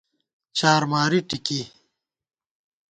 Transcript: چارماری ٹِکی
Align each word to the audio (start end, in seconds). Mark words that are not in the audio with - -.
چارماری 0.57 1.19
ٹِکی 1.29 1.61